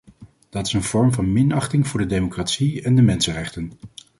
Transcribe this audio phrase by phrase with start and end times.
[0.49, 3.71] Dat is een vorm van minachting van de democratie en de mensenrechten.